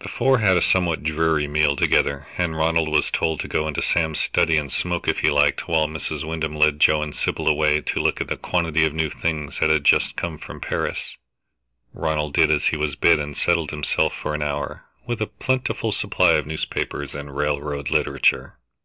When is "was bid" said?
12.76-13.18